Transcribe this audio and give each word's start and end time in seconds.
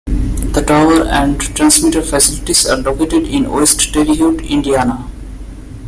The 0.07 0.63
tower 0.65 1.03
and 1.03 1.39
transmitter 1.39 2.01
facilities 2.01 2.65
are 2.67 2.77
located 2.77 3.25
in 3.27 3.47
West 3.51 3.93
Terre 3.93 4.05
Haute, 4.15 4.41
Indiana. 4.49 5.07